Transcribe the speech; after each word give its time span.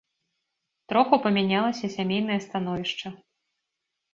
Троху 0.93 1.15
памянялася 1.27 1.91
сямейнае 1.97 2.39
становішча. 2.47 3.07